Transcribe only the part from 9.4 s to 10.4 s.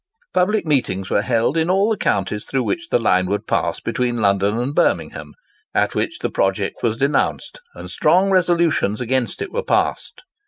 it were passed.